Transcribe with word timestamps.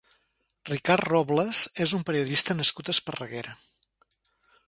Ricard 0.69 1.05
Robles 1.09 1.59
és 1.85 1.93
un 1.99 2.07
periodista 2.09 2.57
nascut 2.61 2.89
a 2.91 2.95
Esparreguera. 2.97 3.57